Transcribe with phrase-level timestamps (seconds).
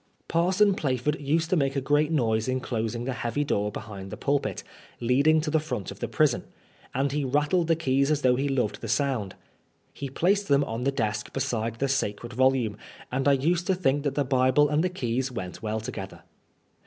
[0.27, 4.09] Parson Plaf ord used to make a great, noise in closing the heavy door behind
[4.09, 4.63] the pulpit,
[4.99, 6.45] leading to the front of the prison;
[6.91, 9.35] and he rattled the keys as though he loved the the sound.
[9.93, 12.77] He placed them on the desk beside the *^ sacred volome,''
[13.11, 16.23] and I used to think that the Bible and the keys went well together.